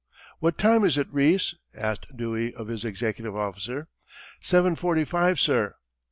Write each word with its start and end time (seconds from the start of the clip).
"What 0.39 0.57
time 0.57 0.83
is 0.83 0.97
it, 0.97 1.13
Rees?" 1.13 1.53
asked 1.75 2.07
Dewey, 2.17 2.55
of 2.55 2.69
his 2.69 2.83
executive 2.83 3.35
officer. 3.35 3.87
"Seven 4.41 4.75
forty 4.75 5.05
five, 5.05 5.39
sir." 5.39 5.75